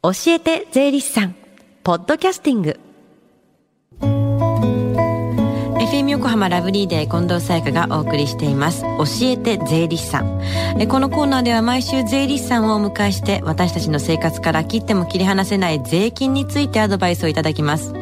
[0.00, 1.34] 教えて税理士さん。
[1.82, 2.78] ポッドキャスティング。
[4.00, 8.82] FM 横浜ラブリーデー近藤沙耶香がお送りしています。
[8.82, 10.40] 教えて税理士さん。
[10.78, 17.92] えこのコーナーでは毎週税理士さんをお迎えして私たちの生活から切っても切り離せない税金についてアドバイスをいただきます。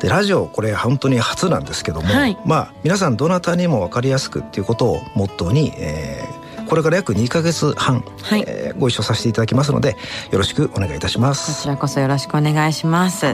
[0.00, 2.38] でラジオこれ本当に初なんですけども、はい。
[2.46, 6.29] まあ皆さんどなたにも分かりやすくっていうことをモットーに、えー
[6.70, 9.96] これから約2ヶ月半、はいえーご一緒させていただきますので
[10.30, 13.26] よろしくお願いいたしまこすちらこそよろしくお願いします。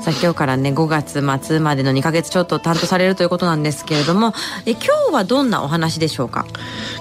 [0.00, 4.34] さあ今日からね5月末までの2ヶ月ちょっと担当されるということなんですけれども
[4.66, 4.80] え今
[5.10, 6.46] 日はどんなお話でしょうか？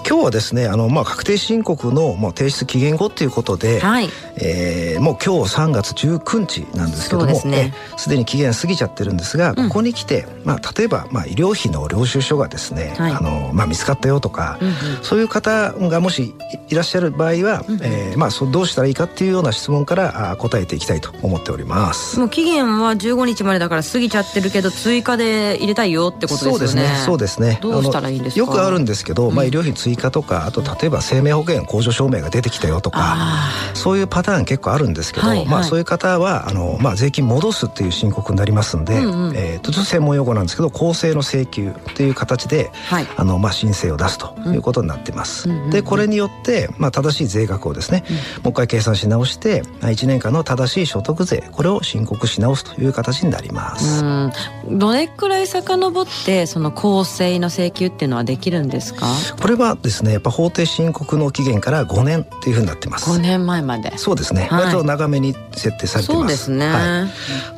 [0.08, 4.10] 今日はですねあの、まあ、確定申告の、まあ、提出期限後ということで、はい。
[4.38, 7.74] えーもう今日3月19日なんですけどもそうですね。
[7.94, 9.68] えすでに期限過ぎちゃってるんですが、うん。
[9.68, 13.12] ここに来て、まあ、例えば、まあ、医療費の領収書がですね、はい。
[13.12, 14.74] あのまあ、見つかったよとか、うんうん。
[15.02, 16.34] そういう方がもし
[16.70, 22.20] いらっしゃる場合は、うんえーまあ、どうしたらいいかっていうような質問からあ答えていきたいと思っております。
[22.20, 26.58] もう期限は15日までだから過ぎちゃってるけど追加で入れたいよってことですよね。
[26.58, 27.04] そうですね。
[27.06, 27.60] そうですね。
[27.62, 28.40] どうしたらいいんですか？
[28.40, 35.48] よくあるんですけど、まあうん医療費追加とか、あと例えば生命保険控除証明が出てきたよとか、あそういうパターン結構あるんですけど、はいはい。
[35.48, 39.36] まあそういう方はあのまあ税金戻すっていう申告になりますんで、うんうん。
[39.36, 42.72] えー、とちょっと専門用語なんですけど、公正の請求っていう形で。
[42.86, 43.08] はい。
[43.16, 45.50] あのまあ申請を出すということになってます。
[45.50, 45.66] うんうんうん。
[45.66, 48.04] うんでこれによってまあ正しい税額をですね、
[48.44, 54.04] もう一回計算し直して1年間の正しい所得税これを申告し直すという形になります。
[54.04, 54.32] うん。
[54.80, 59.08] どれくらい遡ってその公正の請求っていうのはできるんですか？
[59.42, 63.10] これはですねやっぱ法定申告の期限から5年っていうふうになってます。
[63.10, 63.98] 5年前まで。
[63.98, 64.66] そうですね、はい。
[64.66, 66.20] 割と長めに設定されてます。
[66.20, 67.08] そうですね、は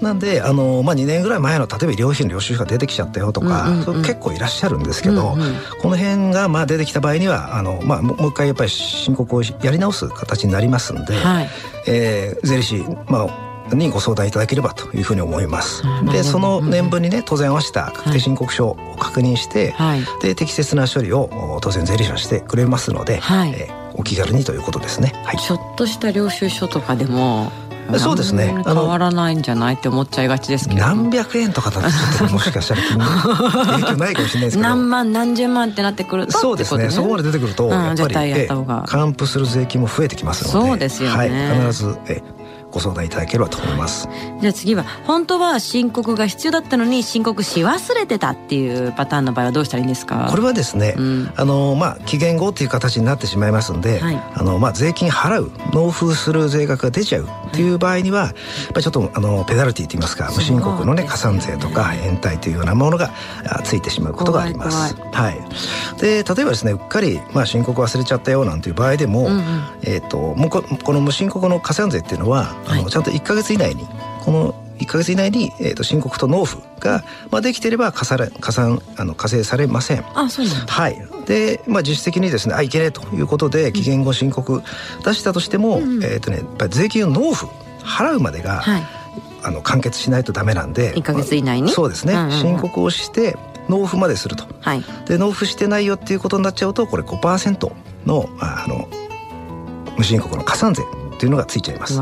[0.01, 4.01] い、なんであの、まあ、2年ぐらい前の例えば医療費の領収書が出てきちゃったよとか、うんうんうん。
[4.01, 5.55] 結構いらっしゃるんですけど、うんうん。
[5.81, 11.49] この辺がまあ出てきた場合にはあの、まあ、もうもう一回やっぱり申告をやり直す形になりますんで、はい。
[11.87, 15.83] えー税理士、まあ、にご相談いただければというふうに思います。
[15.85, 20.01] うんでその年分にね当然合わせた確定申告書を確認して、はい。
[20.21, 23.53] で適切な処理をお当然税理士はしてくれますので、はい。
[23.53, 25.13] えーお気軽にということですね。
[25.23, 25.37] はい。
[25.37, 27.49] ちょっとした領収書とかでも
[27.99, 28.53] そうですね。
[28.65, 30.81] 変わらないんじゃないって思っちゃいがちですけど。
[30.81, 31.81] 何百円とかだ
[32.17, 32.81] ともしかしたら
[33.77, 34.69] 影響ないかもしれないですけど。
[34.69, 36.89] 何万何十万ってなってくるとそうですね。
[36.89, 38.47] そこまで出てくると、うんやっぱり
[38.87, 40.67] 還付する税金も増えてきますので。
[40.69, 41.15] そうですよね。
[41.15, 42.21] はい、必ずえ
[42.75, 50.27] ご相談いただければと思います、とじゃあ次は本当は申告が必要だったのに申告し忘れてたっていうパターンの場合はどうしたらいいんですか？
[50.29, 51.33] これはですね、うん。
[51.37, 54.15] あのまあ期限後っていう形になってしまいますんで、はい。
[54.35, 58.33] あのまあ税金払う納付する税額が出ちゃうっていう場合には、やっ
[58.73, 63.11] ぱりちょっとあのペナルティといいますか無申告のね加算税とか延滞というようなものが
[63.47, 64.95] あついてしまうことがあります。
[64.95, 65.39] 怖はい。
[66.01, 69.63] で例えばですねうっかりまあ申告忘れちゃったよなんていう場合でも、うんうん。
[69.83, 72.83] えっ、ともうここの無申告の加算税っていうのは、あはい。
[72.83, 73.85] のちゃんと1ヶ月以内に
[74.23, 80.03] この1ヶ月以内に、えー、と申告と納付が、まあ、できていれば加算加算あの課税されません。
[80.15, 80.73] あそうなんだ。
[80.73, 84.61] はい、で、まあ、実質的にですねあいけねえということで期限後申告
[85.03, 87.47] 出したとしても、うんえーとね、やっぱり税金を納付
[87.83, 88.83] 払うまでが、はい。
[89.43, 91.69] あの完結しないとダメなんで1ヶ月以内に？
[91.69, 92.31] そうですね、うんうんうん。
[92.31, 93.37] 申告をして
[93.69, 94.45] 納付まですると。
[94.59, 94.83] はい。
[95.07, 97.71] で納付してないよっていうことになっちゃうとこれ5%
[98.07, 98.87] のああの
[99.97, 100.83] 無申告の加算税
[101.25, 101.99] っていうのがついちゃいます。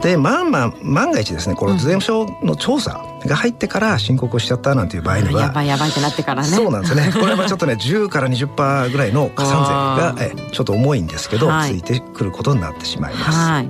[0.00, 6.48] でまあまあ万が一ですねこれ税務署の調査が入ってから申告をしちゃったなんていう場合にはやばいやばいってなってからね。
[6.48, 7.10] そうなんですね。
[7.18, 13.68] これはちょっとね10から20%ぐらいの加算税がえちょっと重いんですけど、はい、ついてくることになってしまいます、はい、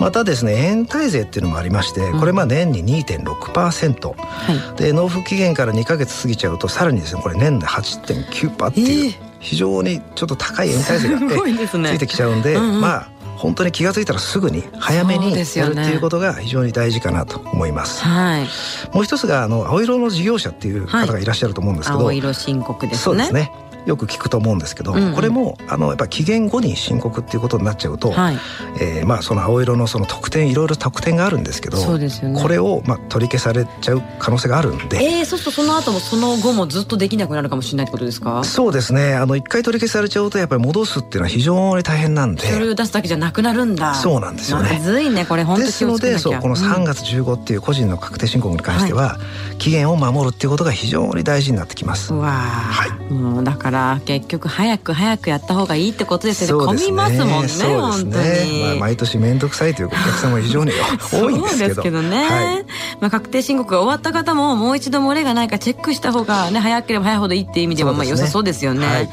[0.00, 9.36] またですね延滞税っていうのもありましてこれまあ年に2.6%、はい、で納付期限から2か月過ぎちゃうとさらにですねこれ年で8.9%っていう、えー。
[9.46, 11.28] 非常にちょっと高い延滞税が、ね、
[11.68, 18.02] ついてきちゃうんで、うんうん、まあ本当に気が付いたらすぐに早めにやるっていうことが非常に大事かなと思います。
[18.02, 18.46] はい、
[18.94, 22.98] もう一つがあの青色の事業者っていう方がいらっしゃると思うんですけど、はい、青色申告ですね。
[22.98, 23.52] そうですね。
[23.86, 28.36] よく聞くと思うんですけど、うんうん、これもあのやっぱ期限後に申告っていうことになっちゃうと、はい、
[28.80, 34.98] えー、まあその青色のその特典いろいろ特典があるんですけどそうですよ、ね、これをまあ取り消されちゃう可能性があるんで。
[34.98, 38.44] えー、そうするとその後もその後もずっとできなくなるかもしれないってことですか？
[38.44, 39.14] そうですね。
[39.14, 42.42] あの一回取り消されちゃうとやっぱり戻すっていうのは非常に大変なんで。
[42.42, 43.94] それを出すだけじゃなくなるんだ。
[43.94, 44.70] そうなんですよね。
[44.74, 45.44] まずいねこれ。
[45.44, 49.18] 本当ですのでそうこの3月15っていう個人の確定申告に関しては、
[49.52, 56.66] うん、期限を守るっていうことが非常に大事になってきますわはい、もうだから結局早く早くやった方がいいってことですよね。
[56.66, 57.48] 混みますもんね、
[57.80, 58.62] 本当に。
[58.62, 60.72] まあ、毎年面倒くさいというお客様非常に
[61.12, 61.68] 多いんですけど。
[61.68, 62.16] ですけどね。
[62.16, 62.64] はい、
[63.00, 68.86] まあ、確定申告が終わった方も、もう一度漏れがないかチェックした方がね、早ければ早いほどいいっていう意味では、まあ、良さそうですよね。
[68.86, 69.08] はい、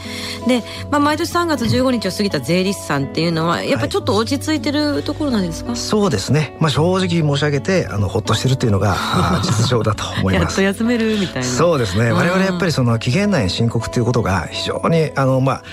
[0.48, 6.58] で、まあ、毎年3月15日を過ぎた税理士さんっていうのは、やっぱりちょっと落ち着いてるところなんですか、はい、そうですね。
[6.60, 8.96] まあ、正直申し上げて、あの、ほっとしてるっていうのが、
[9.44, 10.62] 実情だと思います。
[10.62, 11.44] やっと休めるみたいな。
[11.44, 12.12] そうですね。
[12.12, 15.64] 我々やっぱりその期限内に申告っていうことが非常に、あの、まあ、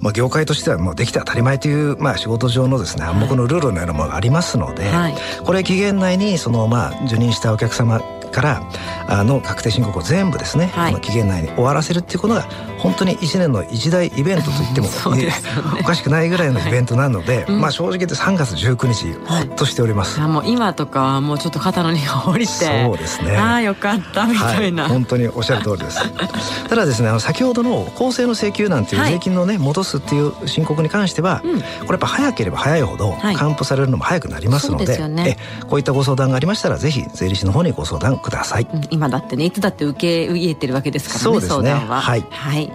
[0.00, 8.00] まあ、業界としてはもうできて当たり前という、まあ、仕事上のですね暗黙のルールのようなものがありますので、はい、これ期限内にその、まあ、受任したお客様
[8.30, 8.62] から
[9.08, 12.42] あの確定申告を全部ですね、はい、の期限内に終わらせるっていうことが
[12.78, 15.32] 本当に1年の一大イベントと言っても、ね、
[15.80, 23.36] おかしくないぐらいのイベントなので、はい、まあ正直言って3月19日ほっとしております、はい、もう今とかはもうちょっと肩の荷が下りてそうですね。
[23.36, 26.00] ああよかったみたいな、本当におっしゃる通りです。
[26.68, 41.86] ただですねあの先ほどの公正の請求なんていう税金のね戻すっていう申告に関しては、うん、これやっぱ早ければ早いほど還付されるのも早くなりますので,、ね、えこういったご相談がありましたらぜひ税理士の方にご相談ください、うん、今だってねいつだって受け入れてるわけですからねそうですね。
[41.86, 42.16] は。
[42.16, 42.72] い、はい、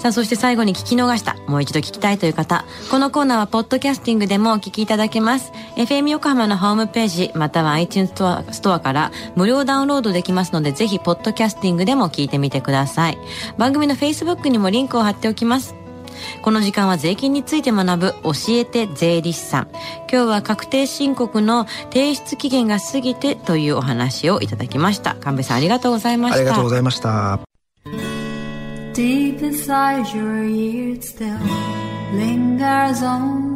[0.00, 5.52] さあそして最後に聞き逃したもう一度聞きたいという方このコーナーはポッドキャスティングでもお聞きいただけます。
[5.76, 13.18] FM 横浜のホームページまたは iTunes ストアストアから無料ダウンロードできますのでぜひポッドキャスティングでも聞いてみてください。
[13.58, 15.85] 番組の Facebook にもリンクを貼っておきます
[16.42, 19.68] この時間は税金について学ぶ教えて税理士さん。
[20.10, 25.14] 今日は確定申告の提出期限が過ぎてというお話をいただきました。
[25.16, 26.38] 神戸さんありがとうございました。
[26.38, 27.40] ありがとうございました。
[28.94, 31.36] Deep inside your ears still
[32.14, 33.55] lingers on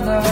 [0.00, 0.27] another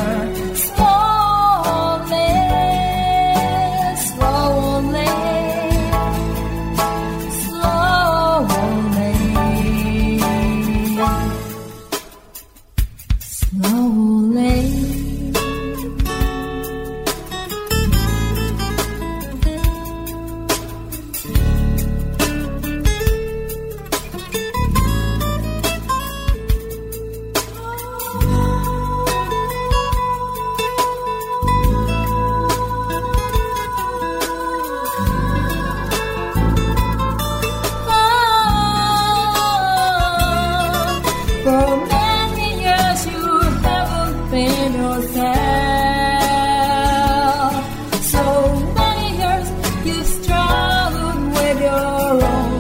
[51.61, 52.56] your own.